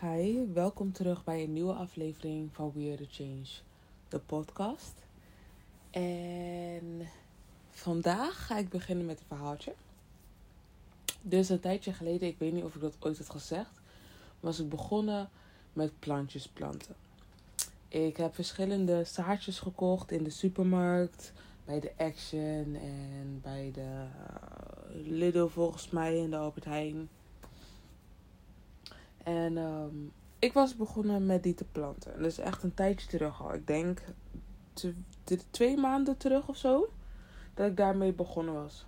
[0.00, 3.46] Hi, welkom terug bij een nieuwe aflevering van We The Change,
[4.08, 4.94] de podcast.
[5.90, 7.08] En
[7.70, 9.74] vandaag ga ik beginnen met een verhaaltje.
[11.22, 13.80] Dus een tijdje geleden, ik weet niet of ik dat ooit had gezegd,
[14.40, 15.28] was ik begonnen
[15.72, 16.94] met plantjes planten.
[17.88, 21.32] Ik heb verschillende zaadjes gekocht in de supermarkt,
[21.64, 27.08] bij de Action en bij de uh, Lidl volgens mij en de Albert Heijn.
[29.28, 32.14] En um, ik was begonnen met die te planten.
[32.14, 33.54] En dat is echt een tijdje terug al.
[33.54, 34.02] Ik denk
[35.50, 36.92] twee maanden terug of zo.
[37.54, 38.86] Dat ik daarmee begonnen was.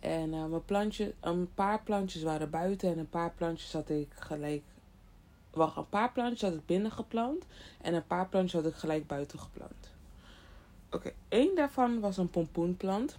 [0.00, 4.08] En uh, mijn plantje, een paar plantjes waren buiten en een paar plantjes had ik
[4.14, 4.62] gelijk.
[5.50, 7.44] Wacht, een paar plantjes had ik binnen geplant
[7.80, 9.90] en een paar plantjes had ik gelijk buiten geplant.
[10.90, 13.18] Oké, één daarvan was een pompoenplant.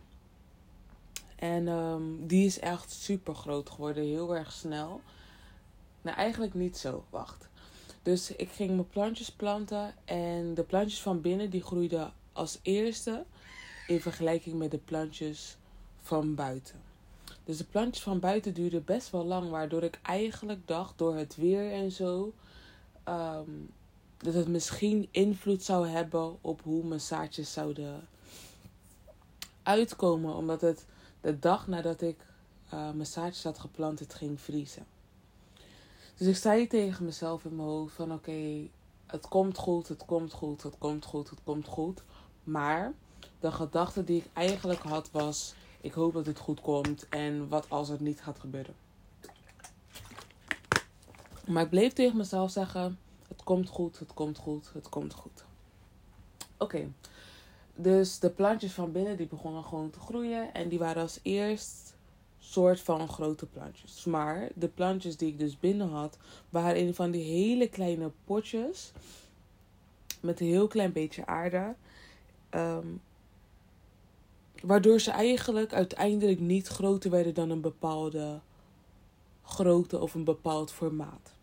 [1.35, 5.01] En um, die is echt super groot geworden, heel erg snel.
[6.05, 7.05] Nou, eigenlijk niet zo.
[7.09, 7.47] Wacht.
[8.03, 9.93] Dus ik ging mijn plantjes planten.
[10.05, 13.25] En de plantjes van binnen die groeiden als eerste.
[13.87, 15.57] In vergelijking met de plantjes
[16.01, 16.75] van buiten.
[17.43, 19.49] Dus de plantjes van buiten duurden best wel lang.
[19.49, 22.34] Waardoor ik eigenlijk dacht, door het weer en zo.
[23.09, 23.69] Um,
[24.17, 28.07] dat het misschien invloed zou hebben op hoe mijn zaadjes zouden
[29.63, 30.35] uitkomen.
[30.35, 30.85] Omdat het
[31.21, 32.17] de dag nadat ik
[32.73, 34.95] uh, mijn zaadjes had geplant, het ging vriezen.
[36.18, 38.68] Dus ik zei tegen mezelf in mijn hoofd van oké,
[39.05, 42.04] het komt goed, het komt goed, het komt goed, het komt goed.
[42.44, 42.94] Maar
[43.40, 47.66] de gedachte die ik eigenlijk had was, ik hoop dat het goed komt en wat
[47.70, 48.76] als het niet gaat gebeuren.
[51.48, 55.43] Maar ik bleef tegen mezelf zeggen, het komt goed, het komt goed, het komt goed.
[56.58, 56.91] Oké,
[57.76, 61.95] dus de plantjes van binnen die begonnen gewoon te groeien en die waren als eerst
[62.49, 64.06] soort van grote plantjes.
[64.06, 66.18] Maar de plantjes die ik dus binnen had,
[66.50, 68.91] waren in van die hele kleine potjes.
[70.19, 71.75] Met een heel klein beetje aarde.
[72.52, 73.02] Um,
[74.62, 78.40] waardoor ze eigenlijk uiteindelijk niet groter werden dan een bepaalde
[79.44, 81.34] grootte of een bepaald formaat.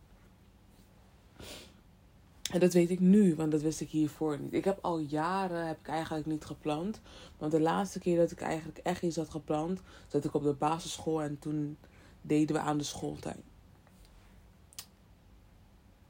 [2.53, 4.53] En dat weet ik nu, want dat wist ik hiervoor niet.
[4.53, 7.01] Ik heb al jaren heb ik eigenlijk niet geplant.
[7.39, 10.53] Want de laatste keer dat ik eigenlijk echt iets had geplant, zat ik op de
[10.53, 11.77] basisschool en toen
[12.23, 13.43] deden we aan de schooltuin.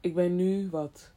[0.01, 1.11] Ik ben nu wat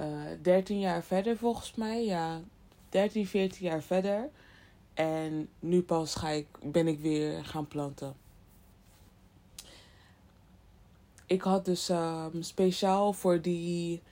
[0.00, 2.04] uh, eh, 13 jaar verder volgens mij.
[2.04, 2.40] Ja,
[2.88, 4.28] 13, 14 jaar verder.
[4.94, 8.14] En nu pas ga ik, ben ik weer gaan planten.
[11.26, 14.02] Ik had dus uh, speciaal voor die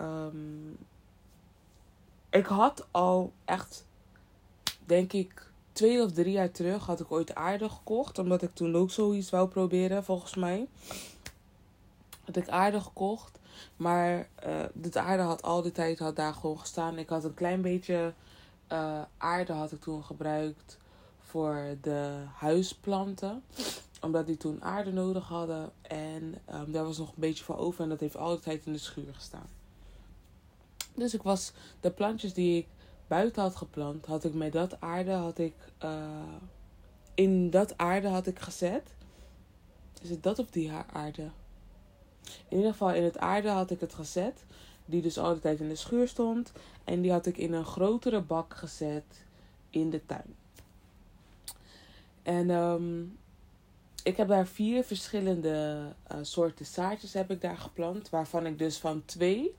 [0.00, 0.78] Um,
[2.30, 3.86] ik had al echt,
[4.86, 8.18] denk ik, twee of drie jaar terug had ik ooit aarde gekocht.
[8.18, 10.68] Omdat ik toen ook zoiets wou proberen, volgens mij.
[12.24, 13.38] Had ik aarde gekocht.
[13.76, 16.98] Maar uh, dit aarde had al die tijd had daar gewoon gestaan.
[16.98, 18.12] Ik had een klein beetje
[18.72, 20.78] uh, aarde had ik toen gebruikt
[21.20, 23.44] voor de huisplanten.
[24.00, 25.72] Omdat die toen aarde nodig hadden.
[25.82, 27.82] En um, daar was nog een beetje van over.
[27.82, 29.48] En dat heeft al die tijd in de schuur gestaan.
[30.94, 32.66] Dus ik was de plantjes die ik
[33.06, 35.54] buiten had geplant, had ik met dat aarde had ik
[35.84, 36.08] uh,
[37.14, 38.94] in dat aarde had ik gezet.
[40.02, 41.30] Is het dat of die aarde?
[42.48, 44.44] In ieder geval in het aarde had ik het gezet,
[44.84, 46.52] die dus altijd in de schuur stond
[46.84, 49.24] en die had ik in een grotere bak gezet
[49.70, 50.34] in de tuin.
[52.22, 53.18] En um,
[54.02, 58.78] ik heb daar vier verschillende uh, soorten zaadjes heb ik daar geplant, waarvan ik dus
[58.78, 59.54] van twee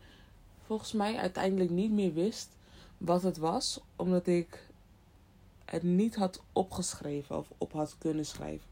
[0.66, 2.50] volgens mij uiteindelijk niet meer wist
[2.98, 4.68] wat het was, omdat ik
[5.66, 8.68] het niet had opgeschreven of op had kunnen schrijven.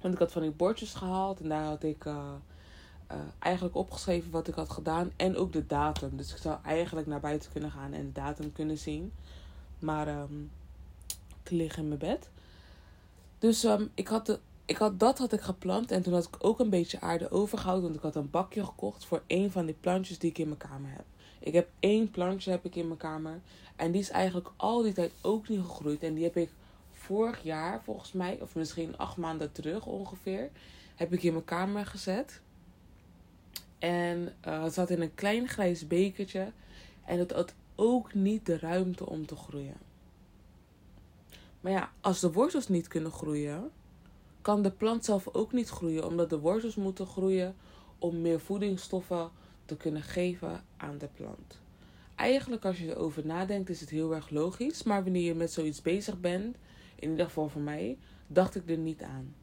[0.00, 2.32] Want ik had van die bordjes gehaald en daar had ik uh,
[3.12, 6.16] uh, eigenlijk opgeschreven wat ik had gedaan en ook de datum.
[6.16, 9.12] Dus ik zou eigenlijk naar buiten kunnen gaan en de datum kunnen zien.
[9.78, 10.50] Maar um,
[11.42, 12.28] te liggen in mijn bed.
[13.38, 16.44] Dus um, ik had de ik had, dat had ik geplant en toen had ik
[16.44, 17.84] ook een beetje aarde overgehouden.
[17.84, 20.58] Want ik had een bakje gekocht voor een van die plantjes die ik in mijn
[20.58, 21.04] kamer heb.
[21.38, 23.40] Ik heb één plantje heb ik in mijn kamer.
[23.76, 26.02] En die is eigenlijk al die tijd ook niet gegroeid.
[26.02, 26.50] En die heb ik
[26.92, 30.50] vorig jaar volgens mij, of misschien acht maanden terug ongeveer,
[30.94, 32.40] heb ik in mijn kamer gezet.
[33.78, 36.52] En uh, het zat in een klein grijs bekertje.
[37.04, 39.76] En het had ook niet de ruimte om te groeien.
[41.60, 43.70] Maar ja, als de wortels niet kunnen groeien,
[44.48, 47.54] kan de plant zelf ook niet groeien, omdat de wortels moeten groeien
[47.98, 49.30] om meer voedingsstoffen
[49.64, 51.60] te kunnen geven aan de plant.
[52.14, 55.82] Eigenlijk, als je erover nadenkt, is het heel erg logisch, maar wanneer je met zoiets
[55.82, 56.56] bezig bent,
[56.94, 59.34] in ieder geval voor mij, dacht ik er niet aan.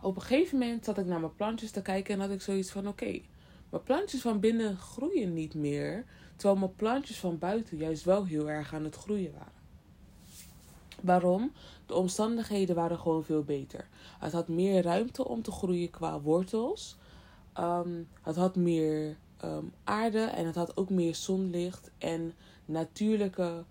[0.00, 2.70] Op een gegeven moment zat ik naar mijn plantjes te kijken en had ik zoiets
[2.70, 3.20] van: oké,
[3.70, 6.04] mijn plantjes van binnen groeien niet meer.
[6.36, 9.53] Terwijl mijn plantjes van buiten juist wel heel erg aan het groeien waren.
[11.00, 11.52] Waarom?
[11.86, 13.88] De omstandigheden waren gewoon veel beter.
[14.18, 16.96] Het had meer ruimte om te groeien qua wortels.
[17.52, 23.64] Ehm, het had meer ehm, aarde en het had ook meer zonlicht en natuurlijke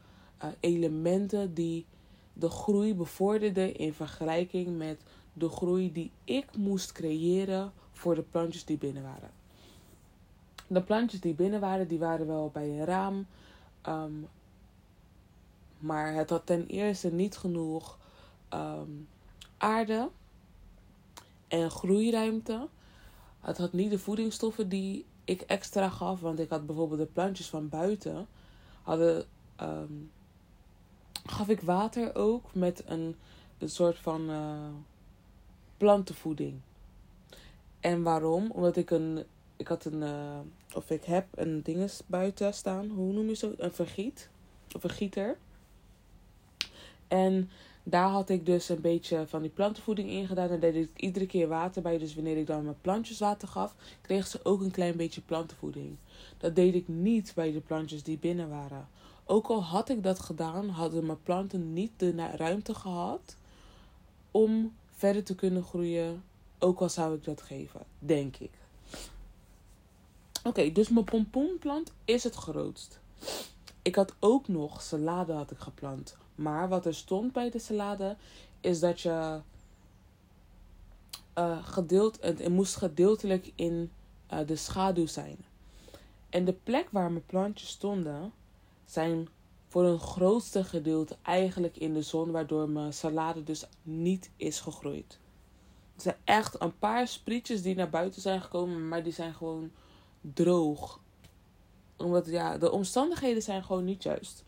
[0.43, 1.85] uh, elementen die
[2.33, 5.01] de groei bevorderden in vergelijking met
[5.33, 9.29] de groei die ik moest creëren voor de plantjes die binnen waren.
[10.67, 13.25] De plantjes die binnen waren, die waren wel bij een raam.
[13.87, 14.27] Um,
[15.83, 17.97] maar het had ten eerste niet genoeg
[18.53, 19.07] um,
[19.57, 20.09] aarde
[21.47, 22.67] en groeiruimte.
[23.39, 26.19] Het had niet de voedingsstoffen die ik extra gaf.
[26.19, 28.27] Want ik had bijvoorbeeld de plantjes van buiten.
[28.81, 29.25] Hadden,
[29.61, 30.11] um,
[31.25, 33.15] gaf ik water ook met een,
[33.57, 34.67] een soort van uh,
[35.77, 36.59] plantenvoeding.
[37.79, 38.51] En waarom?
[38.51, 39.23] Omdat ik een.
[39.55, 40.01] Ik had een.
[40.01, 40.39] Uh,
[40.73, 42.89] of ik heb een dinges buiten staan.
[42.89, 43.53] Hoe noem je zo?
[43.57, 44.29] Een vergiet.
[44.75, 45.37] Of een gieter.
[47.13, 47.49] En
[47.83, 50.49] daar had ik dus een beetje van die plantenvoeding in gedaan.
[50.49, 51.97] En deed ik iedere keer water bij.
[51.97, 55.95] Dus wanneer ik dan mijn plantjes water gaf, kregen ze ook een klein beetje plantenvoeding.
[56.37, 58.87] Dat deed ik niet bij de plantjes die binnen waren.
[59.25, 63.35] Ook al had ik dat gedaan, hadden mijn planten niet de ruimte gehad
[64.31, 66.23] om verder te kunnen groeien.
[66.59, 68.51] Ook al zou ik dat geven, denk ik.
[70.43, 72.99] Oké, dus mijn pompoenplant is het grootst.
[73.81, 76.15] Ik had ook nog salade had ik geplant.
[76.35, 78.15] Maar wat er stond bij de salade
[78.61, 79.41] is dat je
[81.37, 83.91] uh, gedeeld, het moest gedeeltelijk in
[84.33, 85.37] uh, de schaduw zijn.
[86.29, 88.31] En de plek waar mijn plantjes stonden,
[88.85, 89.27] zijn
[89.67, 95.19] voor een grootste gedeelte eigenlijk in de zon, waardoor mijn salade dus niet is gegroeid.
[95.95, 99.71] Er zijn echt een paar sprietjes die naar buiten zijn gekomen, maar die zijn gewoon
[100.21, 100.99] droog.
[101.97, 104.43] Omdat ja, de omstandigheden zijn gewoon niet juist.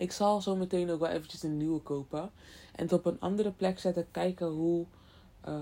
[0.00, 2.30] Ik zal zo meteen ook wel eventjes een nieuwe kopen.
[2.74, 4.10] En het op een andere plek zetten.
[4.10, 4.86] Kijken hoe,
[5.48, 5.54] uh,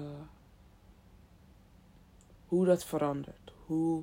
[2.47, 3.53] hoe dat verandert.
[3.67, 4.03] Hoe,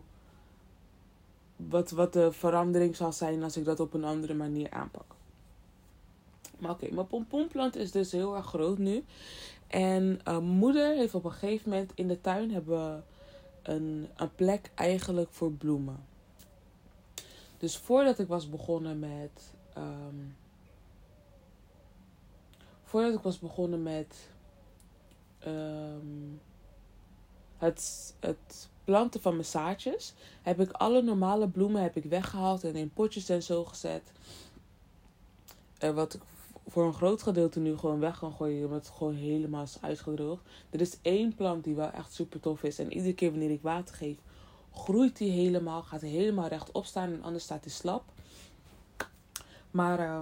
[1.56, 5.16] wat, wat de verandering zal zijn als ik dat op een andere manier aanpak.
[6.58, 9.04] Maar oké, mijn pompoenplant is dus heel erg groot nu.
[9.68, 13.04] En uh, moeder heeft op een gegeven moment in de tuin hebben
[13.64, 16.06] een, een plek eigenlijk voor bloemen.
[17.58, 20.36] Dus voordat ik was begonnen met Um,
[22.84, 24.30] voordat ik was begonnen met
[25.48, 26.42] um,
[27.58, 32.76] het, het planten van mijn zaadjes, heb ik alle normale bloemen heb ik weggehaald en
[32.76, 34.12] in potjes en zo gezet.
[35.94, 36.22] Wat ik
[36.68, 40.44] voor een groot gedeelte nu gewoon weg kan gooien, omdat het gewoon helemaal uitgedroogd.
[40.70, 42.80] Er is één plant die wel echt super tof is.
[42.80, 44.18] En iedere keer wanneer ik water geef,
[44.74, 48.04] groeit die helemaal, gaat helemaal rechtop staan en anders staat hij slap.
[49.76, 50.22] Maar uh,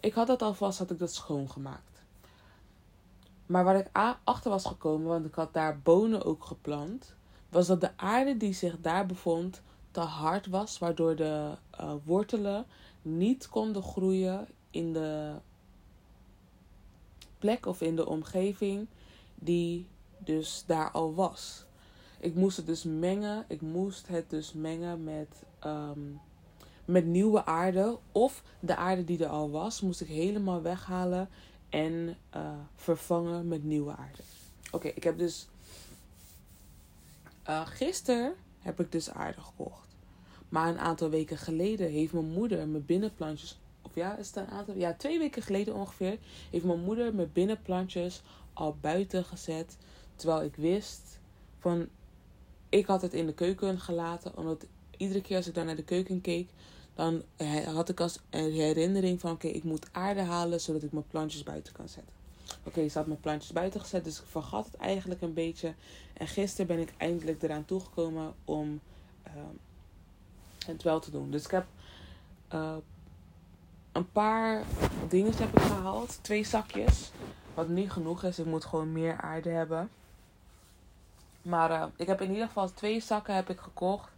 [0.00, 2.02] ik had dat alvast, had ik dat schoongemaakt.
[3.46, 7.14] Maar waar ik achter was gekomen, want ik had daar bonen ook geplant,
[7.48, 12.66] was dat de aarde die zich daar bevond te hard was, waardoor de uh, wortelen
[13.02, 15.34] niet konden groeien in de
[17.38, 18.86] plek of in de omgeving
[19.34, 19.86] die
[20.18, 21.64] dus daar al was.
[22.18, 23.44] Ik moest het dus mengen.
[23.48, 26.20] Ik moest het dus mengen met um,
[26.88, 27.98] met nieuwe aarde.
[28.12, 31.28] Of de aarde die er al was, moest ik helemaal weghalen
[31.68, 34.22] en uh, vervangen met nieuwe aarde.
[34.70, 35.48] Oké, ik heb dus.
[37.48, 39.88] Uh, gisteren heb ik dus aarde gekocht.
[40.48, 43.58] Maar een aantal weken geleden heeft mijn moeder mijn binnenplantjes.
[43.82, 44.74] Of ja, is het een aantal.
[44.74, 46.18] Ja, twee weken geleden ongeveer.
[46.50, 49.76] Heeft mijn moeder mijn binnenplantjes al buiten gezet.
[50.16, 51.20] Terwijl ik wist
[51.58, 51.88] van.
[52.68, 54.36] Ik had het in de keuken gelaten.
[54.36, 54.66] Omdat
[54.96, 56.48] iedere keer als ik daar naar de keuken keek
[56.98, 57.22] dan
[57.64, 61.72] had ik als herinnering van oké, ik moet aarde halen zodat ik mijn plantjes buiten
[61.72, 62.12] kan zetten.
[62.58, 65.74] Oké, okay, ze had mijn plantjes buiten gezet, dus ik vergat het eigenlijk een beetje.
[66.12, 68.80] En gisteren ben ik eindelijk eraan toegekomen om
[69.26, 69.32] uh,
[70.66, 71.30] het wel te doen.
[71.30, 71.66] Dus ik heb
[72.54, 72.76] uh,
[73.92, 74.64] een paar
[75.08, 76.18] dingen heb ik gehaald.
[76.22, 77.10] Twee zakjes.
[77.54, 78.38] Wat niet genoeg is.
[78.38, 79.90] Ik moet gewoon meer aarde hebben.
[81.42, 84.10] Maar uh, ik heb in ieder geval twee zakken heb ik gekocht.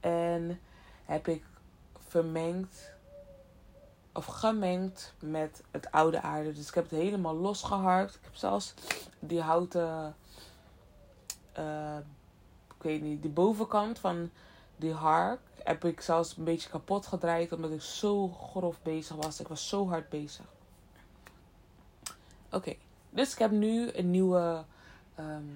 [0.00, 0.60] En
[1.04, 1.42] heb ik
[2.12, 2.92] vermengd
[4.12, 6.52] of gemengd met het oude aarde.
[6.52, 8.14] Dus ik heb het helemaal losgeharkt.
[8.14, 8.74] Ik heb zelfs
[9.18, 10.16] die houten,
[11.58, 11.96] uh,
[12.76, 14.30] ik weet niet, die bovenkant van
[14.76, 19.40] die hark heb ik zelfs een beetje kapot gedraaid omdat ik zo grof bezig was.
[19.40, 20.44] Ik was zo hard bezig.
[22.50, 22.74] Oké,
[23.10, 24.64] dus ik heb nu een nieuwe
[25.14, 25.52] ehm,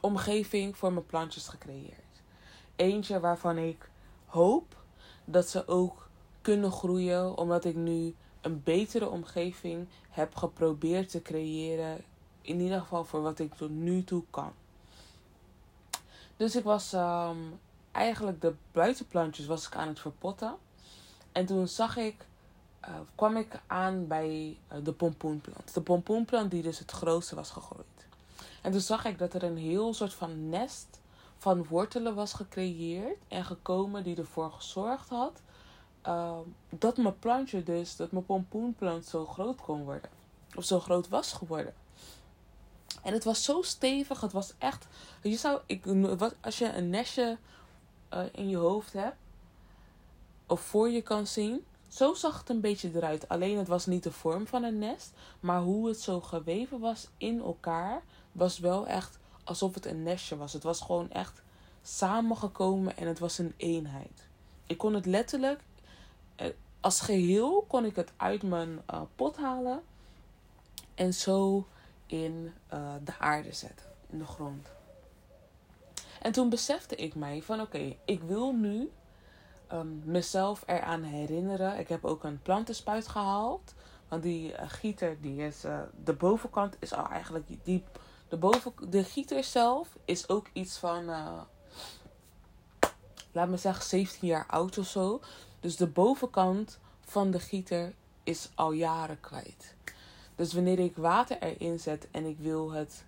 [0.00, 2.22] omgeving voor mijn plantjes gecreëerd.
[2.76, 3.90] Eentje waarvan ik
[4.26, 4.78] hoop
[5.30, 6.08] dat ze ook
[6.40, 12.04] kunnen groeien, omdat ik nu een betere omgeving heb geprobeerd te creëren.
[12.42, 14.52] In ieder geval voor wat ik tot nu toe kan.
[16.36, 17.58] Dus ik was um,
[17.90, 20.56] eigenlijk de buitenplantjes was ik aan het verpotten.
[21.32, 22.14] En toen zag ik,
[22.88, 25.74] uh, kwam ik aan bij uh, de pompoenplant.
[25.74, 27.86] De pompoenplant die dus het grootste was gegroeid.
[28.62, 30.99] En toen zag ik dat er een heel soort van nest
[31.40, 35.42] van wortelen was gecreëerd en gekomen die ervoor gezorgd had
[36.06, 40.10] uh, dat mijn plantje dus, dat mijn pompoenplant zo groot kon worden.
[40.56, 41.74] Of zo groot was geworden.
[43.02, 44.86] En het was zo stevig, het was echt.
[45.22, 45.86] Je zou, ik,
[46.40, 47.38] als je een nestje
[48.14, 49.16] uh, in je hoofd hebt,
[50.46, 53.28] of voor je kan zien, zo zag het een beetje eruit.
[53.28, 57.08] Alleen het was niet de vorm van een nest, maar hoe het zo geweven was
[57.16, 60.52] in elkaar, was wel echt alsof het een nestje was.
[60.52, 61.42] Het was gewoon echt
[61.82, 64.28] samengekomen en het was een eenheid.
[64.66, 65.60] Ik kon het letterlijk,
[66.36, 66.46] eh,
[66.80, 69.82] als geheel kon ik het uit mijn uh, pot halen
[70.94, 71.66] en zo
[72.06, 74.68] in uh, de aarde zetten, in de grond.
[76.22, 78.90] En toen besefte ik mij van oké, ik wil nu
[79.72, 81.78] um, mezelf eraan herinneren.
[81.78, 83.74] Ik heb ook een plantenspuit gehaald.
[84.08, 85.60] Want die gieter, die is,
[86.04, 87.84] de bovenkant is al eigenlijk die,
[88.30, 91.40] de, boven, de gieter zelf is ook iets van, uh,
[93.32, 95.20] laat me zeggen, 17 jaar oud of zo.
[95.60, 99.74] Dus de bovenkant van de gieter is al jaren kwijt.
[100.36, 103.04] Dus wanneer ik water erin zet en ik wil het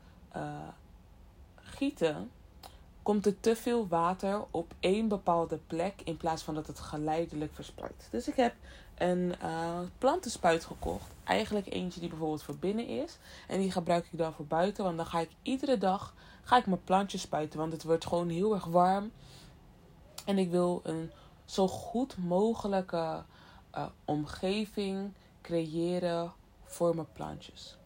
[1.56, 2.30] gieten,
[3.02, 7.54] komt er te veel water op één bepaalde plek in plaats van dat het geleidelijk
[7.54, 8.08] verspreidt.
[8.10, 8.54] Dus ik heb
[9.02, 11.10] een uh, plantenspuit gekocht.
[11.24, 13.18] Eigenlijk eentje die bijvoorbeeld voor binnen is.
[13.48, 14.84] En die gebruik ik dan voor buiten.
[14.84, 17.58] Want dan ga ik iedere dag ga ik mijn plantjes spuiten.
[17.58, 19.12] Want het wordt gewoon heel erg warm.
[20.24, 21.10] En ik wil een
[21.44, 23.22] zo goed mogelijke
[23.74, 26.32] uh, omgeving creëren
[26.64, 27.76] voor mijn plantjes.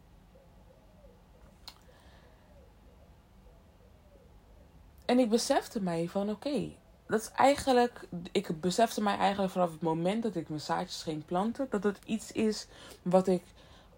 [5.05, 6.71] En ik besefte mij van oké,
[7.07, 8.09] dat is eigenlijk.
[8.33, 11.99] Ik besefte mij eigenlijk vanaf het moment dat ik mijn zaadjes ging planten, dat het
[12.05, 12.67] iets is
[13.03, 13.43] wat ik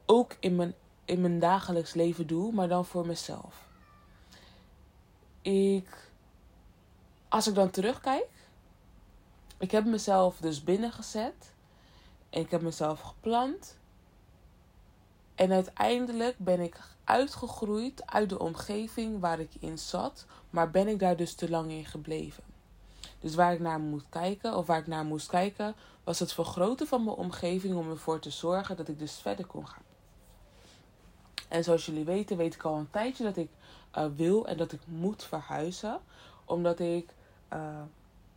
[0.07, 0.75] ook in mijn,
[1.05, 3.69] in mijn dagelijks leven doe, maar dan voor mezelf.
[5.43, 6.07] Ik.
[7.29, 8.29] Als ik dan terugkijk,
[9.59, 11.53] ik heb mezelf dus binnengezet.
[12.31, 13.77] En ik heb mezelf geplant.
[15.35, 20.99] En uiteindelijk ben ik uitgegroeid uit de omgeving waar ik in zat, maar ben ik
[20.99, 22.48] daar dus te lang in gebleven.
[23.21, 26.87] Dus waar ik naar moet kijken, of waar ik naar moest kijken, was het vergroten
[26.87, 29.83] van mijn omgeving om ervoor te zorgen dat ik dus verder kon gaan.
[31.49, 33.51] En zoals jullie weten, weet ik al een tijdje dat ik
[33.97, 36.01] uh, wil en dat ik moet verhuizen.
[36.45, 37.15] Omdat ik
[37.53, 37.81] uh,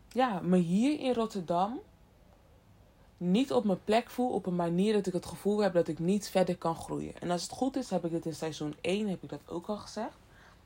[0.09, 1.79] ja, me hier in Rotterdam
[3.17, 5.99] niet op mijn plek voel op een manier dat ik het gevoel heb dat ik
[5.99, 7.13] niet verder kan groeien.
[7.19, 9.67] En als het goed is, heb ik dit in seizoen 1, heb ik dat ook
[9.67, 10.15] al gezegd.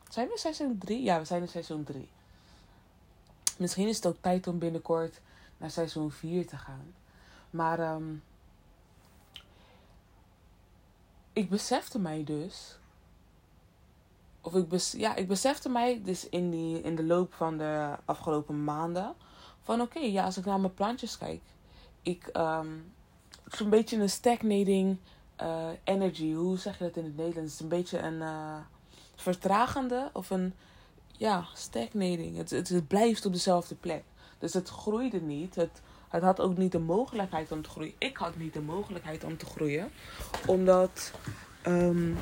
[0.10, 1.04] Zijn we in seizoen 3?
[1.04, 2.10] Ja, we zijn in seizoen 3.
[3.58, 5.22] Misschien is het ook tijd om binnenkort
[5.58, 6.94] naar seizoen 4 te gaan.
[7.50, 8.24] Maar um,
[11.34, 12.78] ik besefte mij dus.
[14.42, 17.96] Of ik, bes, ja, ik besefte mij dus in, die, in de loop van de
[18.06, 19.14] afgelopen maanden.
[19.62, 21.42] Van oké, ja, als ik naar mijn plantjes kijk
[22.06, 22.94] ik um,
[23.58, 24.98] een beetje een stagnating
[25.42, 26.34] uh, energy.
[26.34, 27.52] Hoe zeg je dat in het Nederlands?
[27.52, 28.58] Het is een beetje een uh,
[29.16, 30.54] vertragende of een
[31.18, 32.38] ja, stagnating.
[32.38, 34.04] Het, het, blijft op dezelfde plek.
[34.40, 35.56] Dus het groeide niet.
[35.56, 37.94] Het, het had ook niet de mogelijkheid om te groeien.
[37.98, 39.92] Ik had niet de mogelijkheid om te groeien.
[40.48, 41.12] Omdat,
[41.68, 42.18] um,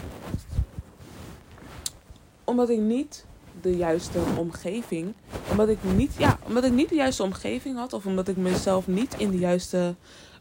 [2.43, 3.25] omdat ik niet
[3.62, 5.13] de juiste omgeving.
[5.50, 7.93] Omdat ik niet, ja, omdat ik niet de juiste omgeving had.
[7.93, 9.95] Of omdat ik mezelf niet in de juiste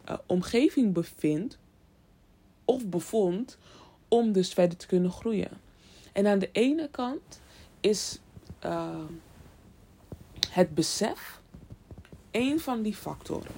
[0.09, 1.59] uh, omgeving bevind.
[2.64, 3.59] Of bevond.
[4.09, 5.50] Om dus verder te kunnen groeien.
[6.12, 7.40] En aan de ene kant
[7.80, 8.21] is
[8.64, 8.88] uh,
[10.49, 11.40] het besef
[12.31, 13.52] een van die factoren.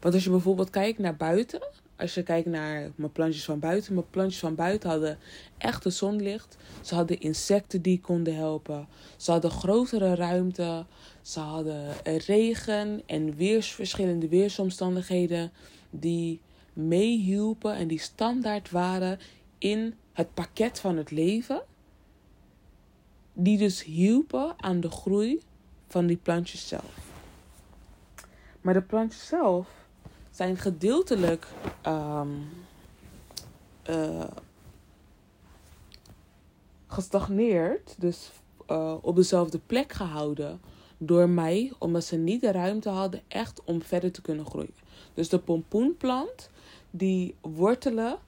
[0.00, 1.62] Want als je bijvoorbeeld kijkt naar buiten
[2.00, 3.94] als je kijkt naar mijn plantjes van buiten.
[3.94, 5.18] Mijn plantjes van buiten hadden
[5.58, 6.56] echte zonlicht.
[6.80, 8.88] Ze hadden insecten die konden helpen.
[9.16, 10.86] Ze hadden grotere ruimte.
[11.22, 15.52] Ze hadden regen en weers, verschillende weersomstandigheden
[15.90, 16.40] die
[16.72, 19.18] meehielpen en die standaard waren
[19.58, 21.62] in het pakket van het leven.
[23.42, 25.40] Die dus hielpen aan de groei
[25.88, 26.98] van die plantjes zelf.
[28.60, 29.68] Maar de plantjes zelf
[30.30, 31.46] zijn gedeeltelijk
[31.86, 32.48] um,
[33.90, 34.24] uh,
[36.86, 38.30] gestagneerd, dus
[38.70, 40.60] uh, op dezelfde plek gehouden
[40.98, 44.74] door mij, omdat ze niet de ruimte hadden echt om verder te kunnen groeien.
[45.14, 46.50] Dus de pompoenplant,
[46.90, 48.18] die wortelen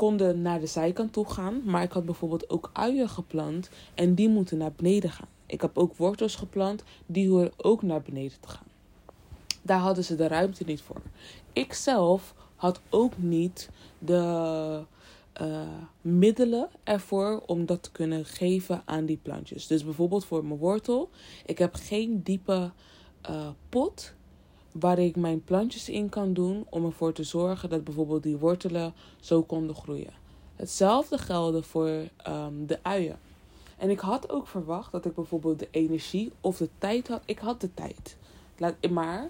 [0.00, 4.28] konden naar de zijkant toe gaan, maar ik had bijvoorbeeld ook uien geplant en die
[4.28, 5.28] moeten naar beneden gaan.
[5.46, 8.66] Ik heb ook wortels geplant, die horen ook naar beneden te gaan.
[9.62, 11.02] Daar hadden ze de ruimte niet voor.
[11.52, 14.82] Ik zelf had ook niet de
[15.40, 15.60] uh,
[16.00, 19.66] middelen ervoor om dat te kunnen geven aan die plantjes.
[19.66, 21.10] Dus bijvoorbeeld voor mijn wortel.
[21.46, 22.70] Ik heb geen diepe
[23.30, 24.14] uh, pot
[24.72, 28.94] waar ik mijn plantjes in kan doen om ervoor te zorgen dat bijvoorbeeld die wortelen
[29.20, 30.12] zo konden groeien.
[30.56, 33.18] Hetzelfde geldde voor um, de uien.
[33.76, 37.22] En ik had ook verwacht dat ik bijvoorbeeld de energie of de tijd had.
[37.24, 38.16] Ik had de tijd.
[38.56, 39.28] Laat, maar,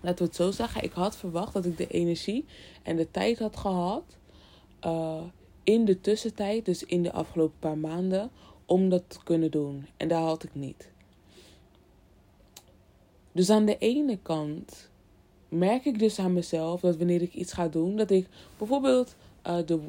[0.00, 2.44] laten we het zo zeggen, ik had verwacht dat ik de energie
[2.82, 4.16] en de tijd had gehad
[4.84, 5.20] uh,
[5.62, 8.30] in de tussentijd, dus in de afgelopen paar maanden,
[8.66, 9.86] om dat te kunnen doen.
[9.96, 10.90] En daar had ik niet.
[13.36, 14.90] Dus aan de ene kant
[15.48, 18.28] merk ik dus aan mezelf dat wanneer ik iets ga doen, dat ik
[18.58, 19.16] bijvoorbeeld
[19.46, 19.80] uh, de,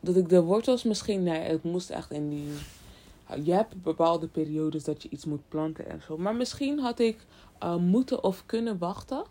[0.00, 2.48] dat ik de wortels misschien, nee, het moest echt in die.
[3.44, 6.16] Je hebt bepaalde periodes dat je iets moet planten en zo.
[6.16, 7.26] Maar misschien had ik
[7.62, 9.24] uh, moeten of kunnen wachten.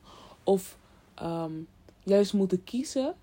[0.44, 0.78] Of
[1.24, 1.68] um,
[2.04, 3.16] juist moeten kiezen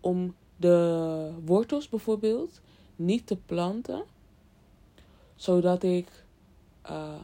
[0.00, 2.60] om de wortels bijvoorbeeld
[2.96, 4.04] niet te planten,
[5.36, 6.08] zodat ik
[6.90, 7.14] uh,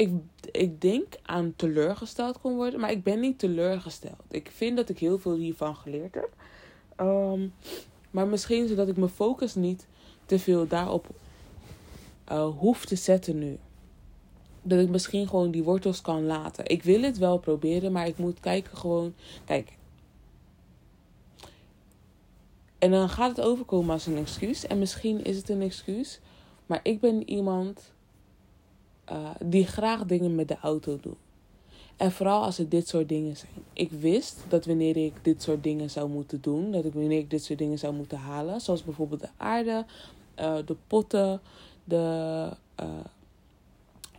[0.00, 0.10] ik,
[0.50, 4.22] ik denk aan teleurgesteld kon worden, maar ik ben niet teleurgesteld.
[4.30, 6.30] Ik vind dat ik heel veel hiervan geleerd heb.
[7.00, 7.52] Um,
[8.10, 9.86] maar misschien zodat ik mijn focus niet
[10.26, 11.06] te veel daarop
[12.32, 13.58] uh, hoef te zetten nu
[14.62, 16.66] dat ik misschien gewoon die wortels kan laten.
[16.66, 19.14] Ik wil het wel proberen, maar ik moet kijken gewoon.
[19.44, 19.72] Kijk.
[22.78, 24.66] En dan gaat het overkomen als een excuus.
[24.66, 26.20] En misschien is het een excuus.
[26.66, 27.92] Maar ik ben iemand
[29.10, 31.16] uh, die graag dingen met de auto doet.
[31.96, 33.52] En vooral als het dit soort dingen zijn.
[33.72, 37.30] Ik wist dat wanneer ik dit soort dingen zou moeten doen, dat ik wanneer ik
[37.30, 39.84] dit soort dingen zou moeten halen, zoals bijvoorbeeld de aarde,
[40.40, 41.40] uh, de potten,
[41.84, 42.48] de,
[42.80, 42.86] uh,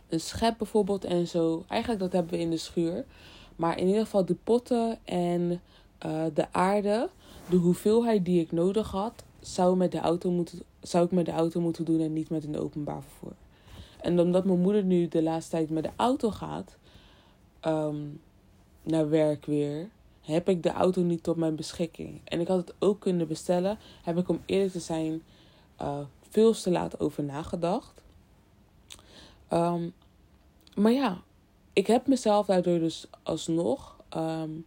[0.08, 1.64] een schep bijvoorbeeld en zo.
[1.68, 3.04] Eigenlijk dat hebben we in de schuur.
[3.56, 5.60] Maar in ieder geval de potten en
[6.34, 7.08] de aarde,
[7.50, 11.32] de hoeveelheid die ik nodig had, zou, met de auto moeten, zou ik met de
[11.32, 13.32] auto moeten doen en niet met een openbaar vervoer.
[14.02, 16.76] En omdat mijn moeder nu de laatste tijd met de auto gaat
[17.66, 18.20] um,
[18.82, 19.88] naar werk weer,
[20.20, 22.20] heb ik de auto niet tot mijn beschikking.
[22.24, 25.22] En ik had het ook kunnen bestellen, heb ik om eerlijk te zijn
[25.80, 25.98] uh,
[26.30, 28.02] veel te laat over nagedacht.
[29.52, 29.92] Um,
[30.74, 31.20] maar ja,
[31.72, 34.64] ik heb mezelf daardoor dus alsnog um,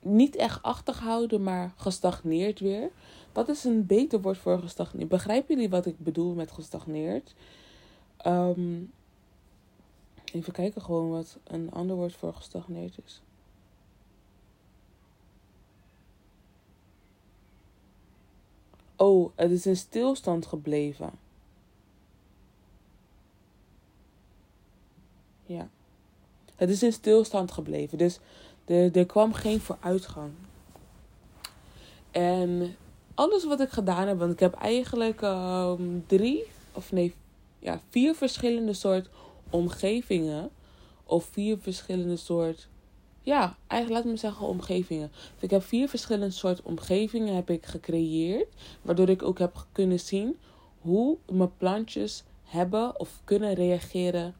[0.00, 2.90] niet echt achtergehouden, maar gestagneerd weer.
[3.32, 5.08] Wat is een beter woord voor gestagneerd?
[5.08, 7.34] Begrijpen jullie wat ik bedoel met gestagneerd?
[8.26, 8.92] Um,
[10.32, 13.22] even kijken gewoon wat een ander woord voor gestagneerd is.
[18.96, 21.10] Oh, het is in stilstand gebleven.
[25.46, 25.68] Ja.
[26.56, 27.98] Het is in stilstand gebleven.
[27.98, 28.18] Dus
[28.64, 30.32] er, er kwam geen vooruitgang.
[32.10, 32.76] En
[33.14, 37.14] alles wat ik gedaan heb, want ik heb eigenlijk um, drie, of nee,
[37.62, 39.08] ja, vier verschillende soort
[39.50, 40.50] omgevingen.
[41.04, 42.68] Of vier verschillende soort,
[43.22, 45.10] ja, eigenlijk laat me zeggen omgevingen.
[45.34, 48.48] Dus ik heb vier verschillende soort omgevingen heb ik gecreëerd.
[48.82, 50.36] Waardoor ik ook heb kunnen zien
[50.80, 54.34] hoe mijn plantjes hebben of kunnen reageren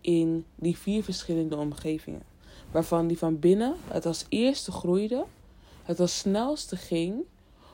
[0.00, 2.22] in die vier verschillende omgevingen.
[2.70, 5.24] Waarvan die van binnen het als eerste groeide,
[5.82, 7.24] het als snelste ging,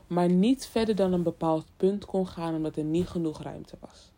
[0.06, 4.10] maar niet verder dan een bepaald punt kon gaan omdat er niet genoeg ruimte was.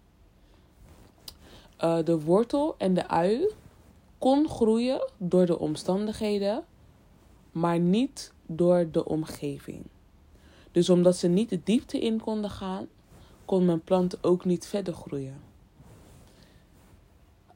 [1.85, 3.53] Uh, de wortel en de ui
[4.19, 6.65] kon groeien door de omstandigheden,
[7.53, 9.85] maar niet door de omgeving.
[10.73, 12.87] Dus omdat ze niet de diepte in konden gaan,
[13.45, 15.41] kon mijn plant ook niet verder groeien.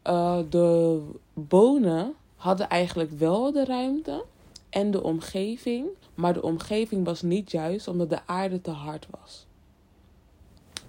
[0.07, 1.01] Uh, de
[1.33, 4.25] bonen hadden eigenlijk wel de ruimte
[4.71, 9.47] en de omgeving, maar de omgeving was niet juist omdat de aarde te hard was.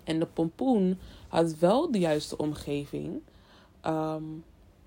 [0.04, 3.22] En de pompoen had wel de juiste omgeving,
[3.86, 4.44] um,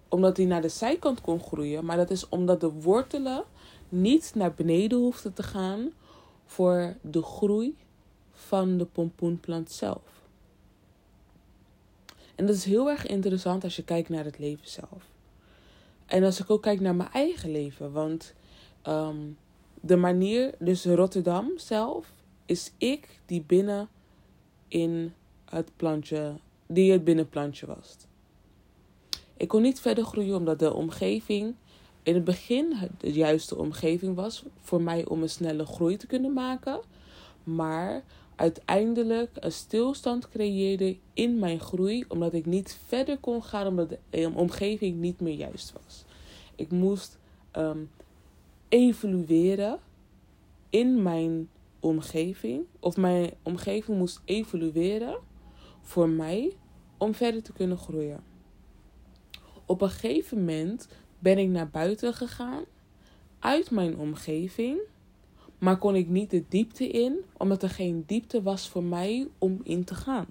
[0.09, 3.44] omdat hij naar de zijkant kon groeien, maar dat is omdat de wortelen
[3.88, 5.92] niet naar beneden hoefden te gaan
[6.46, 7.77] voor de groei
[8.33, 10.18] van de pompoenplant zelf.
[12.35, 15.11] En dat is heel erg interessant als je kijkt naar het leven zelf.
[16.07, 17.92] En als ik ook kijk naar mijn eigen leven.
[17.92, 18.35] Want
[18.87, 19.37] um,
[19.81, 22.12] de manier, dus Rotterdam zelf,
[22.46, 23.88] is ik die binnen
[24.68, 25.14] in
[25.50, 26.34] het plantje,
[26.66, 27.96] die het binnenplantje was.
[29.37, 31.54] Ik kon niet verder groeien omdat de omgeving
[32.02, 36.32] in het begin de juiste omgeving was voor mij om een snelle groei te kunnen
[36.32, 36.80] maken.
[37.44, 38.02] Maar
[38.37, 44.30] uiteindelijk een stilstand creëerde in mijn groei, omdat ik niet verder kon gaan omdat de
[44.34, 46.04] omgeving niet meer juist was.
[46.54, 47.18] Ik moest
[47.56, 47.90] um,
[48.68, 49.78] evolueren
[50.70, 51.48] in mijn
[51.80, 55.16] omgeving, of mijn omgeving moest evolueren
[55.88, 56.57] voor mij
[56.96, 58.20] om verder te kunnen groeien.
[59.66, 62.64] Op een gegeven moment ben ik naar buiten gegaan
[63.38, 64.79] uit mijn omgeving,
[65.59, 69.61] maar kon ik niet de diepte in, omdat er geen diepte was voor mij om
[69.62, 70.27] in te gaan.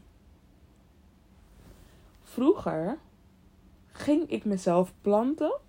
[2.24, 2.98] Vroeger
[3.92, 5.60] ging ik mezelf planten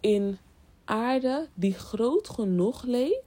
[0.00, 0.38] in
[0.84, 3.22] aarde die groot genoeg leek,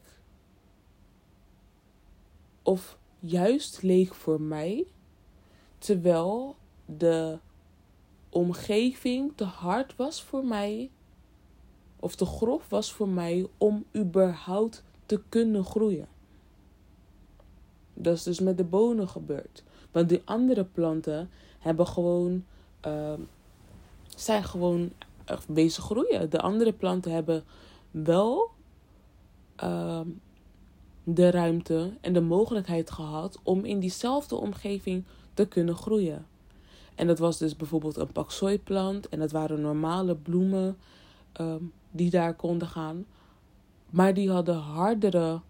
[2.61, 4.85] of juist leek voor mij,
[5.85, 7.39] terwijl de
[8.29, 10.89] omgeving te hard was voor mij,
[11.99, 16.07] of te grof was voor mij om überhaupt te kunnen groeien.
[17.93, 19.63] Dat is dus met de bonen gebeurd.
[19.91, 22.45] Want die andere planten hebben gewoon,
[22.87, 23.13] uh,
[24.15, 24.91] zijn gewoon
[25.47, 26.29] bezig groeien.
[26.29, 27.43] De andere planten hebben
[27.91, 28.49] wel
[29.63, 30.01] uh,
[31.07, 36.25] de ruimte en de mogelijkheid gehad om in diezelfde omgeving te kunnen groeien.
[36.95, 39.09] En dat was dus bijvoorbeeld een paksoi-plant.
[39.09, 40.77] En dat waren normale bloemen
[41.41, 43.05] um, die daar konden gaan.
[43.89, 45.41] Maar die hadden hardere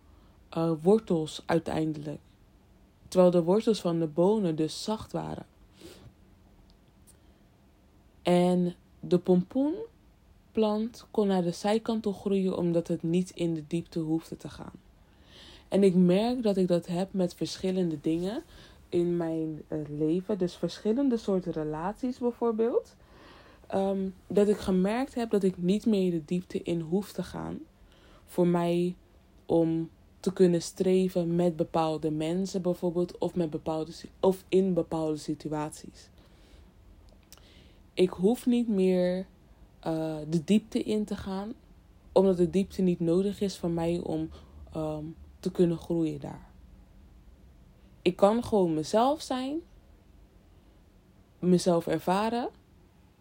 [0.58, 2.20] uh, wortels uiteindelijk.
[3.08, 5.46] Terwijl de wortels van de bonen dus zacht waren.
[8.22, 14.00] En de pompoenplant kon naar de zijkant toe groeien omdat het niet in de diepte
[14.00, 14.85] hoefde te gaan.
[15.67, 18.43] En ik merk dat ik dat heb met verschillende dingen
[18.89, 20.38] in mijn uh, leven.
[20.38, 22.95] Dus verschillende soorten relaties bijvoorbeeld.
[23.73, 27.60] Um, dat ik gemerkt heb dat ik niet meer de diepte in hoef te gaan.
[28.25, 28.95] Voor mij
[29.45, 33.17] om te kunnen streven met bepaalde mensen bijvoorbeeld.
[33.17, 36.10] Of, met bepaalde, of in bepaalde situaties.
[37.93, 39.25] Ik hoef niet meer
[39.88, 41.54] uh, de diepte in te gaan.
[42.12, 44.30] Omdat de diepte niet nodig is voor mij om
[44.75, 46.49] um, te kunnen groeien daar.
[48.01, 49.62] Ik kan gewoon mezelf zijn,
[51.39, 52.49] mezelf ervaren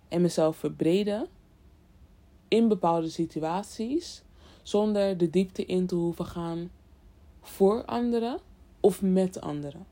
[0.09, 1.27] en mezelf verbreden
[2.49, 4.23] in bepaalde situaties
[4.63, 6.71] zonder de diepte in te hoeven gaan
[7.41, 8.39] voor anderen
[8.81, 9.87] of met anderen.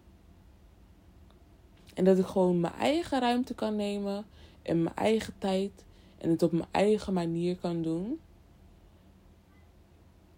[1.94, 4.24] En dat ik gewoon mijn eigen ruimte kan nemen
[4.62, 5.84] en mijn eigen tijd
[6.18, 8.20] en het op mijn eigen manier kan doen.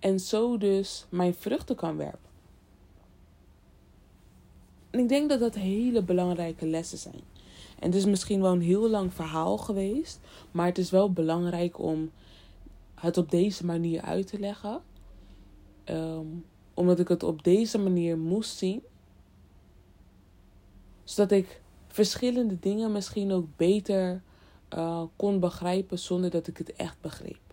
[0.05, 2.31] En zo dus mijn vruchten kan werpen.
[4.91, 7.21] En ik denk dat dat hele belangrijke lessen zijn.
[7.79, 11.79] En het is misschien wel een heel lang verhaal geweest, maar het is wel belangrijk
[11.79, 12.11] om
[12.95, 14.83] het op deze manier uit te leggen.
[15.85, 18.83] Um, omdat ik het op deze manier moest zien.
[21.05, 24.23] Zodat ik verschillende dingen misschien ook beter
[24.75, 27.44] uh, kon begrijpen zonder dat ik het echt begreep.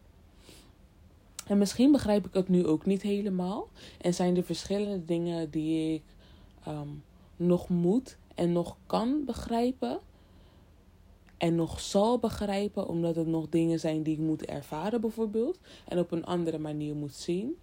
[1.51, 3.69] En misschien begrijp ik het nu ook niet helemaal.
[4.01, 6.03] En zijn er verschillende dingen die ik
[6.67, 7.03] um,
[7.35, 9.99] nog moet en nog kan begrijpen.
[11.37, 15.59] En nog zal begrijpen, omdat het nog dingen zijn die ik moet ervaren, bijvoorbeeld.
[15.87, 17.57] En op een andere manier moet zien.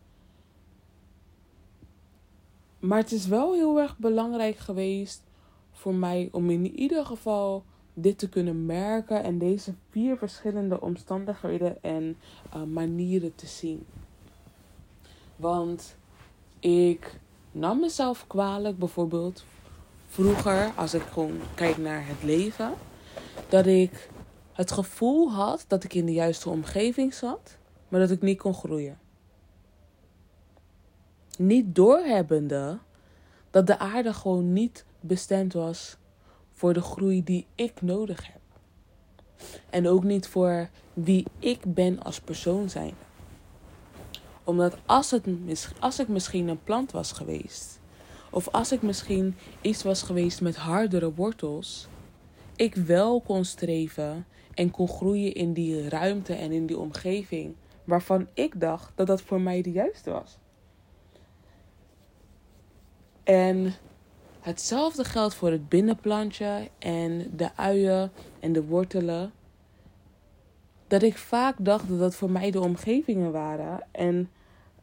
[2.79, 5.23] Maar het is wel heel erg belangrijk geweest
[5.71, 7.65] voor mij om in ieder geval
[8.03, 12.17] dit te kunnen merken en deze vier verschillende omstandigheden en
[12.55, 13.87] uh, manieren te zien.
[15.37, 15.97] Want
[16.61, 17.19] ik
[17.53, 19.45] nam mezelf kwalijk bijvoorbeeld
[20.09, 22.73] vroeger, als ik gewoon kijk naar het leven,
[23.49, 24.09] dat ik
[24.53, 27.57] het gevoel had dat ik in de juiste omgeving zat,
[27.89, 28.99] maar dat ik niet kon groeien.
[31.39, 32.79] Niet doorhebbende
[33.51, 35.97] dat de aarde gewoon niet bestemd was
[36.59, 38.41] voor de groei die ik nodig heb.
[39.71, 42.95] En ook niet voor wie ik ben als persoon zijn.
[44.45, 45.27] Omdat als, het,
[45.79, 47.81] als ik misschien een plant was geweest,
[48.31, 51.89] of als ik misschien iets was geweest met hardere wortels,
[52.57, 58.29] ik wel kon streven en kon groeien in die ruimte en in die omgeving waarvan
[58.35, 60.39] ik dacht dat dat voor mij de juiste was.
[63.23, 63.75] En
[64.49, 69.33] hetzelfde geldt voor het binnenplantje en de uien en de wortelen.
[70.87, 73.87] Dat ik vaak dacht dat dat voor mij de omgevingen waren.
[73.91, 74.31] En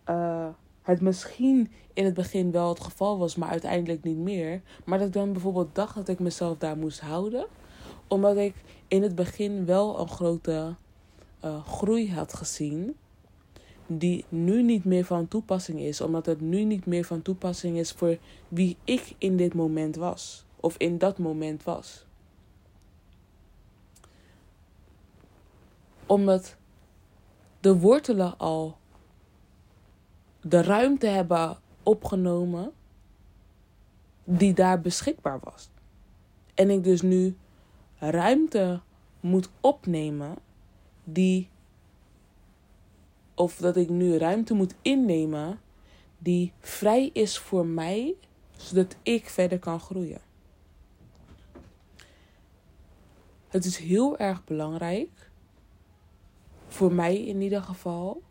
[0.10, 0.47] uh,
[0.82, 4.62] het misschien in het begin wel het geval was, maar uiteindelijk niet meer.
[4.84, 7.45] Maar dat ik dan bijvoorbeeld dacht dat ik mezelf daar moest houden.
[8.08, 8.56] Omdat ik
[8.88, 10.75] in het begin wel een grote
[11.45, 12.95] uh, groei had gezien.
[13.88, 16.02] Die nu niet meer van toepassing is.
[16.02, 18.17] Omdat het nu niet meer van toepassing is voor
[18.48, 20.45] wie ik in dit moment was.
[20.56, 22.06] Of in dat moment was.
[26.06, 26.58] Omdat
[27.60, 28.78] de wortelen al
[30.41, 32.71] de ruimte hebben opgenomen
[34.24, 35.69] die daar beschikbaar was.
[36.54, 37.38] En ik dus nu
[37.98, 38.82] ruimte
[39.19, 40.36] moet opnemen
[41.04, 41.50] die.
[43.36, 45.60] Of dat ik nu ruimte moet innemen
[46.17, 48.15] die vrij is voor mij,
[48.58, 50.21] zodat ik verder kan groeien.
[53.48, 55.30] Het is heel erg belangrijk,
[56.67, 58.21] voor mij in ieder geval,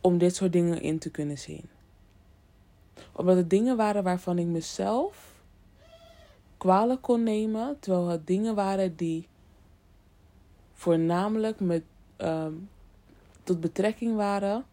[0.00, 1.68] om dit soort dingen in te kunnen zien.
[3.12, 5.34] Omdat het dingen waren waarvan ik mezelf
[6.56, 9.28] kwalijk kon nemen, terwijl het dingen waren die
[10.72, 11.82] voornamelijk met,
[12.18, 12.68] um,
[13.44, 14.64] tot betrekking waren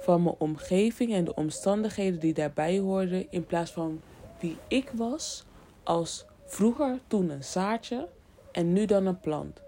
[0.00, 4.00] van mijn omgeving en de omstandigheden die daarbij hoorden, in plaats van
[4.40, 5.44] wie ik was
[5.82, 8.08] als vroeger toen een zaadje
[8.52, 9.60] en nu dan een plant.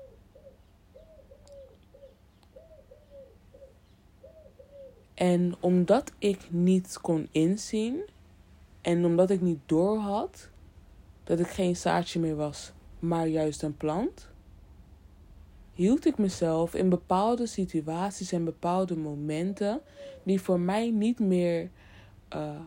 [5.14, 8.02] En omdat ik niet kon inzien
[8.80, 10.48] en omdat ik niet doorhad
[11.24, 14.29] dat ik geen zaadje meer was, maar juist een plant,
[15.80, 19.80] hield ik mezelf in bepaalde situaties en bepaalde momenten
[20.22, 21.70] die voor mij niet meer
[22.34, 22.60] uh,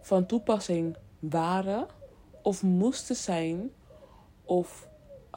[0.00, 1.86] van toepassing waren
[2.42, 3.70] of moesten zijn
[4.44, 4.88] of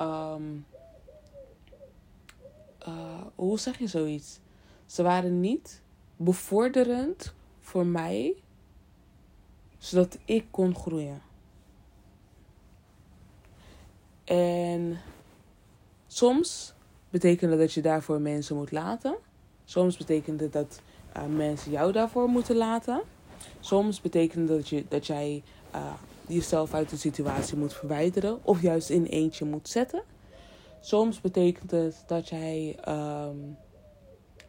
[0.02, 0.66] um,
[2.88, 4.40] uh, hoe zeg je zoiets?
[4.86, 5.82] Ze waren niet
[6.16, 8.44] bevorderend voor mij,
[9.78, 11.22] zodat ik kon groeien.
[14.24, 15.00] En
[16.08, 16.78] soms
[17.10, 19.18] betekent dat je daarvoor mensen moet laten.
[19.66, 20.82] Soms betekent het dat
[21.18, 23.02] uh, mensen jou daarvoor moeten laten.
[23.60, 25.44] Soms betekent dat, je, dat jij
[25.76, 25.94] uh,
[26.28, 30.04] jezelf uit de situatie moet verwijderen of juist in eentje moet zetten.
[30.80, 33.58] Soms betekent het dat jij um,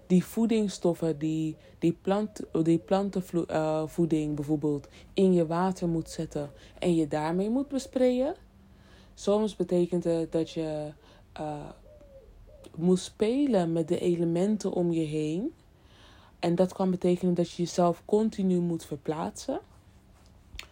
[0.06, 6.94] die voedingsstoffen, die, die, plant, die plantenvoeding uh, bijvoorbeeld, in je water moet zetten en
[6.94, 8.34] je daarmee moet besprayen.
[9.14, 10.92] Soms betekent het dat je
[12.80, 15.52] moet spelen met de elementen om je heen.
[16.38, 19.60] En dat kan betekenen dat je jezelf continu moet verplaatsen.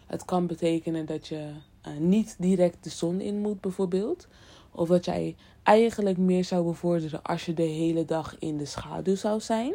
[0.06, 1.50] Het kan betekenen dat je
[1.86, 4.28] uh, niet direct de zon in moet, bijvoorbeeld.
[4.70, 9.14] Of dat jij eigenlijk meer zou bevorderen als je de hele dag in de schaduw
[9.14, 9.74] zou zijn.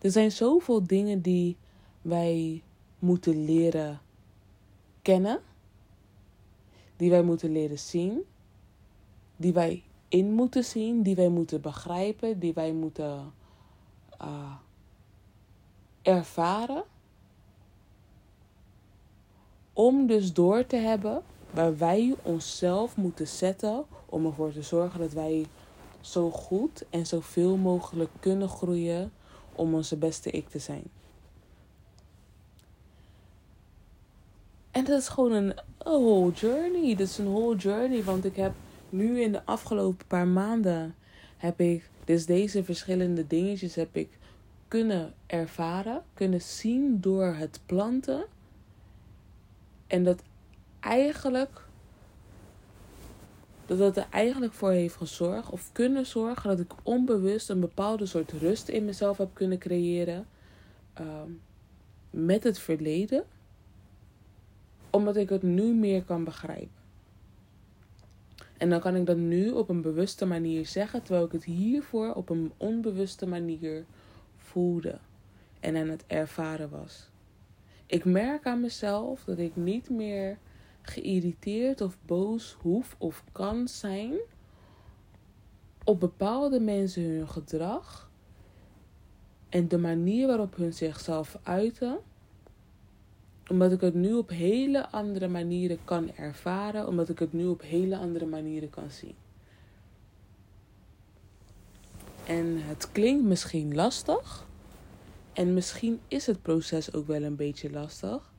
[0.00, 1.56] Er zijn zoveel dingen die
[2.02, 2.62] wij
[2.98, 4.00] moeten leren
[5.02, 5.40] kennen,
[6.96, 8.24] die wij moeten leren zien,
[9.36, 9.82] die wij
[10.14, 13.32] in moeten zien, die wij moeten begrijpen, die wij moeten
[14.22, 14.54] uh,
[16.02, 16.84] ervaren.
[19.72, 25.12] Om dus door te hebben waar wij onszelf moeten zetten om ervoor te zorgen dat
[25.12, 25.46] wij
[26.00, 29.12] zo goed en zoveel mogelijk kunnen groeien
[29.52, 30.84] om onze beste ik te zijn.
[34.70, 36.94] En dat is gewoon een whole journey.
[36.96, 38.04] Dat is een whole journey.
[38.04, 38.52] Want ik heb
[38.94, 40.94] nu in de afgelopen paar maanden
[41.36, 44.08] heb ik dus deze verschillende dingetjes heb ik
[44.68, 48.24] kunnen ervaren, kunnen zien door het planten.
[49.86, 50.22] En dat
[50.80, 51.62] eigenlijk
[53.66, 58.06] dat dat er eigenlijk voor heeft gezorgd of kunnen zorgen dat ik onbewust een bepaalde
[58.06, 60.26] soort rust in mezelf heb kunnen creëren
[60.92, 61.30] ehm,
[62.10, 63.24] met het verleden,
[64.90, 66.83] omdat ik het nu meer kan begrijpen.
[68.64, 72.12] En dan kan ik dat nu op een bewuste manier zeggen, terwijl ik het hiervoor
[72.14, 73.84] op een onbewuste manier
[74.36, 74.98] voelde
[75.60, 77.10] en aan het ervaren was.
[77.86, 80.38] Ik merk aan mezelf dat ik niet meer
[80.82, 84.14] geïrriteerd of boos hoef of kan zijn
[85.84, 88.10] op bepaalde mensen hun gedrag
[89.48, 91.98] en de manier waarop hun zichzelf uiten,
[93.50, 97.62] omdat ik het nu op hele andere manieren kan ervaren, omdat ik het nu op
[97.62, 99.14] hele andere manieren kan zien.
[102.26, 104.46] En het klinkt misschien lastig.
[105.32, 108.32] En misschien is het proces ook wel een beetje lastig.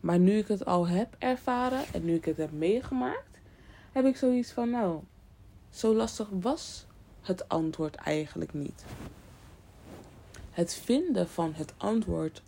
[0.00, 3.40] Maar nu ik het al heb ervaren en nu ik het heb meegemaakt,
[3.92, 5.00] heb ik zoiets van, nou,
[5.70, 6.86] zo lastig was
[7.20, 8.84] het antwoord eigenlijk niet.
[10.50, 12.42] het vinden van het antwoord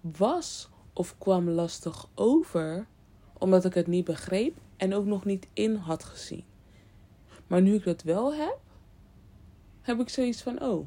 [0.00, 2.86] was of kwam lastig over,
[3.38, 6.44] omdat ik het niet begreep en ook nog niet in had gezien.
[7.46, 8.58] Maar nu ik dat wel heb,
[9.80, 10.86] heb ik zoiets van: oh,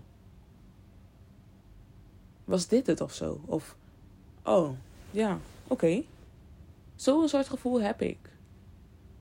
[2.44, 3.42] was dit het of zo?
[3.46, 3.76] Of,
[4.44, 4.70] oh,
[5.12, 6.04] ja, oké.
[6.96, 8.18] Zo'n soort gevoel heb ik.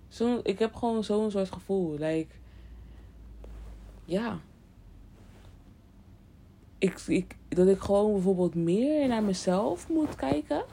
[0.09, 1.99] Zo, ik heb gewoon zo'n soort gevoel.
[1.99, 2.35] Like,
[4.05, 4.41] ja.
[6.83, 10.65] Ik, dat ik gewoon bijvoorbeeld meer naar mezelf moet kijken.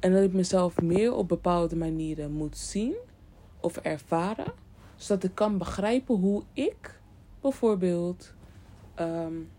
[0.00, 2.94] En dat ik mezelf meer op bepaalde manieren moet zien
[3.60, 4.52] of ervaren.
[4.96, 7.00] Zodat ik kan begrijpen hoe ik
[7.40, 8.32] bijvoorbeeld
[9.00, 9.50] um,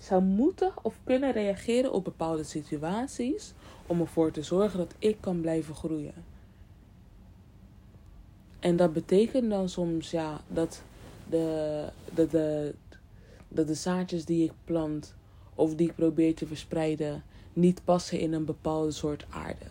[0.00, 3.52] zou moeten of kunnen reageren op bepaalde situaties.
[3.86, 6.35] Om ervoor te zorgen dat ik kan blijven groeien.
[8.60, 10.82] En dat betekent dan soms ja, dat
[11.30, 12.74] de, de, de,
[13.48, 15.14] dat de zaadjes die ik plant
[15.54, 19.66] of die ik probeer te verspreiden niet passen in een bepaalde soort aarde.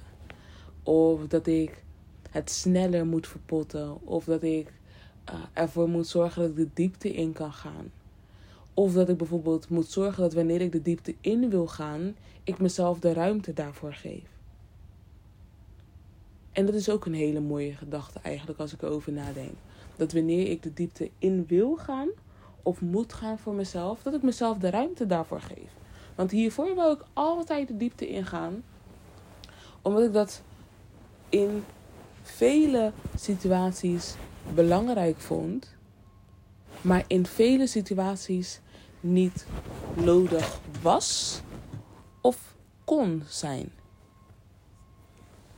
[0.84, 1.84] Of dat ik
[2.36, 3.98] het sneller moet verpotten.
[4.04, 4.74] Of dat ik
[5.30, 7.92] uh, ervoor moet zorgen dat ik de diepte in kan gaan.
[8.74, 12.60] Of dat ik bijvoorbeeld moet zorgen dat wanneer ik de diepte in wil gaan, ik
[12.60, 14.35] mezelf de ruimte daarvoor geef.
[16.56, 19.54] En dat is ook een hele mooie gedachte eigenlijk als ik erover nadenk.
[19.96, 22.10] Dat wanneer ik de diepte in wil gaan
[22.64, 25.70] of moet gaan voor mezelf, dat ik mezelf de ruimte daarvoor geef.
[26.16, 28.64] Want hiervoor wil ik altijd de diepte ingaan.
[29.82, 30.42] Omdat ik dat
[31.30, 31.64] in
[32.22, 34.16] vele situaties
[34.54, 35.76] belangrijk vond.
[36.82, 38.60] Maar in vele situaties
[39.00, 39.46] niet
[39.94, 41.42] nodig was
[42.22, 43.72] of kon zijn.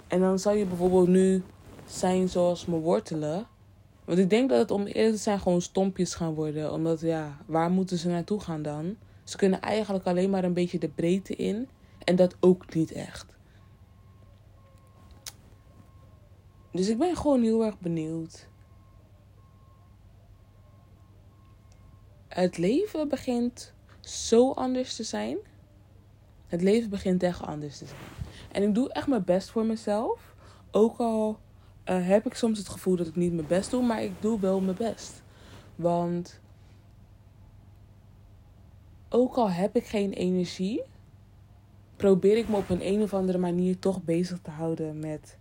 [0.08, 1.44] En dan zou je bijvoorbeeld nu
[1.86, 3.48] zijn zoals mijn wortelen.
[4.06, 6.72] Want ik denk dat het om te zijn gewoon stompjes gaan worden.
[6.72, 8.96] Omdat ja, waar moeten ze naartoe gaan dan?
[9.24, 11.70] Ze kunnen eigenlijk alleen maar een beetje de breedte in.
[12.04, 13.26] En dat ook niet echt.
[16.72, 18.48] Dus ik ben gewoon heel erg benieuwd.
[22.28, 25.38] Het leven begint zo anders te zijn.
[26.48, 28.00] Het leven begint echt anders te zijn.
[28.58, 30.36] En ik doe echt mijn best voor mezelf.
[30.72, 31.40] Ook al
[31.86, 34.40] uh, heb ik soms het gevoel dat ik niet mijn best doe, maar ik doe
[34.40, 35.22] wel mijn best.
[35.76, 36.40] Want
[39.10, 40.82] ook al heb ik geen energie,
[41.96, 45.38] probeer ik me op een, een of andere manier toch bezig te houden met,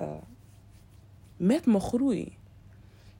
[0.00, 0.08] uh,
[1.36, 2.36] met mijn groei.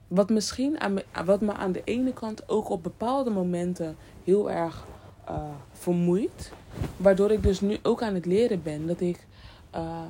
[0.09, 4.87] Wat misschien aan wat me aan de ene kant ook op bepaalde momenten heel erg
[5.29, 6.53] uh, vermoeit.
[6.97, 9.27] Waardoor ik dus nu ook aan het leren ben dat ik
[9.75, 10.03] uh,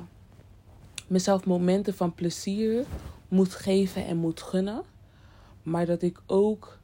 [1.07, 2.85] mezelf momenten van plezier
[3.27, 4.83] moet geven en moet gunnen.
[5.63, 6.77] Maar dat ik ook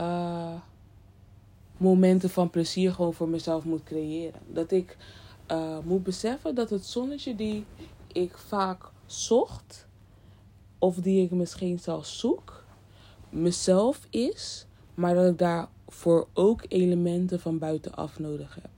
[0.00, 0.54] uh,
[1.76, 4.40] momenten van plezier gewoon voor mezelf moet creëren.
[4.48, 4.96] Dat ik
[5.50, 7.64] uh, moet beseffen dat het zonnetje die
[8.12, 9.86] ik vaak zocht,
[10.78, 12.64] of die ik misschien zelfs zoek,
[13.28, 18.71] mezelf is, maar dat ik daarvoor ook elementen van buitenaf nodig heb.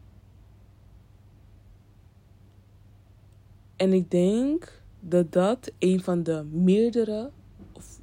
[3.85, 7.31] En ik denk dat dat een van de meerdere,
[7.73, 8.01] of,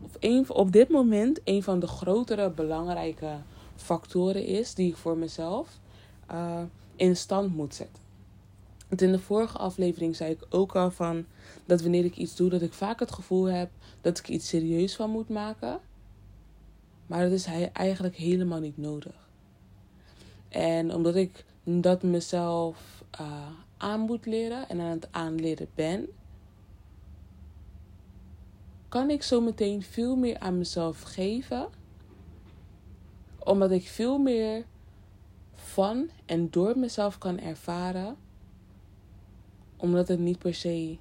[0.00, 3.36] of een, op dit moment een van de grotere belangrijke
[3.76, 5.78] factoren is die ik voor mezelf
[6.32, 6.62] uh,
[6.96, 8.02] in stand moet zetten.
[8.88, 11.24] Want in de vorige aflevering zei ik ook al van
[11.64, 14.96] dat wanneer ik iets doe, dat ik vaak het gevoel heb dat ik iets serieus
[14.96, 15.80] van moet maken.
[17.06, 19.28] Maar dat is eigenlijk helemaal niet nodig.
[20.48, 26.08] En omdat ik dat mezelf uh, aan moet leren en aan het aanleren ben,
[28.88, 31.68] kan ik zo meteen veel meer aan mezelf geven.
[33.38, 34.64] Omdat ik veel meer
[35.54, 38.16] van en door mezelf kan ervaren.
[39.76, 40.98] Omdat het niet per se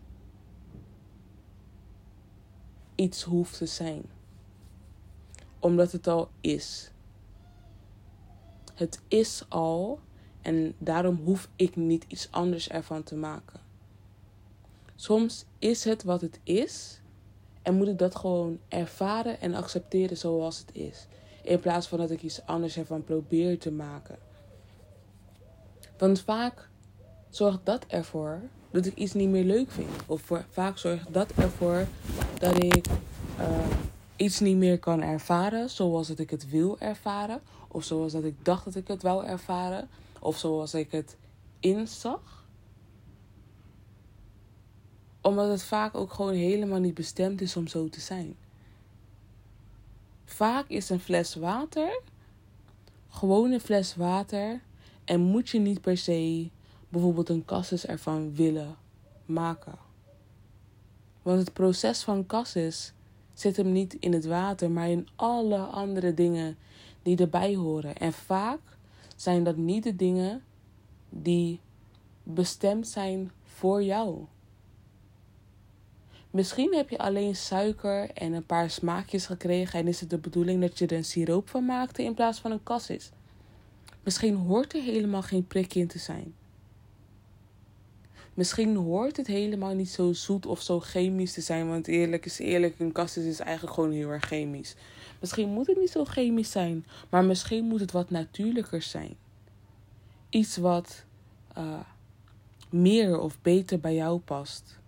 [2.95, 4.03] iets hoeft te zijn.
[5.59, 6.91] Omdat het al is.
[8.73, 9.99] Het is al
[10.45, 13.59] en daarom hoef ik niet iets anders ervan te maken.
[14.95, 16.99] Soms is het wat het is
[17.61, 21.07] en moet ik dat gewoon ervaren en accepteren zoals het is.
[21.43, 24.17] In plaats van dat ik iets anders ervan probeer te maken.
[25.97, 26.69] Want vaak
[27.29, 28.39] zorgt dat ervoor
[28.71, 29.89] dat ik iets niet meer leuk vind.
[30.05, 31.87] Of vaak zorgt dat ervoor
[32.39, 32.85] dat ik
[33.39, 33.47] uh,
[34.15, 37.41] iets niet meer kan ervaren zoals dat ik het wil ervaren.
[37.67, 39.89] Of zoals dat ik dacht dat ik het wou ervaren.
[40.25, 41.17] Of zoals ik het
[41.59, 42.45] inzag.
[45.21, 48.35] Omdat het vaak ook gewoon helemaal niet bestemd is om zo te zijn.
[50.25, 52.01] Vaak is een fles water
[53.15, 54.61] gewoon een fles water
[55.05, 56.49] en moet je niet per se
[56.89, 58.75] bijvoorbeeld een cassis ervan willen
[59.25, 59.75] maken.
[61.21, 62.93] Want het proces van cassis
[63.33, 66.57] zit hem niet in het water, maar in alle andere dingen
[67.01, 67.97] die erbij horen.
[67.97, 68.59] En vaak
[69.15, 70.43] zijn dat niet de dingen
[71.09, 71.59] die
[72.23, 74.25] bestemd zijn voor jou.
[76.31, 80.61] Misschien heb je alleen suiker en een paar smaakjes gekregen en is het de bedoeling
[80.61, 83.11] dat je er een siroop van maakte in plaats van een cassis.
[84.03, 86.33] Misschien hoort er helemaal geen prik in te zijn.
[88.33, 92.39] Misschien hoort het helemaal niet zo zoet of zo chemisch te zijn, want eerlijk is
[92.39, 94.75] eerlijk, een cassis is eigenlijk gewoon heel erg chemisch.
[95.19, 99.15] Misschien moet het niet zo chemisch zijn, maar misschien moet het wat natuurlijker zijn.
[100.29, 101.05] Iets wat
[101.57, 101.79] uh,
[102.69, 104.79] meer of beter bij jou past.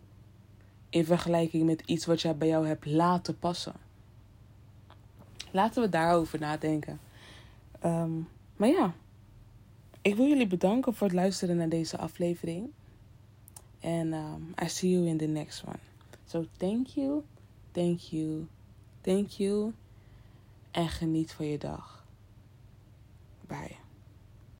[0.89, 3.73] In vergelijking met iets wat jij bij jou hebt laten passen.
[5.51, 6.99] Laten we daarover nadenken.
[7.85, 8.93] Um, maar ja,
[10.01, 12.69] ik wil jullie bedanken voor het luisteren naar deze aflevering.
[13.79, 15.79] En um, I see you in the next one.
[16.25, 17.23] So thank you,
[17.71, 18.47] thank you,
[19.01, 19.73] thank you.
[20.77, 22.05] En geniet van je dag.
[23.47, 23.86] Bye.